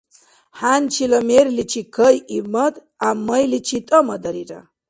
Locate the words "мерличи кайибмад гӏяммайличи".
1.29-3.79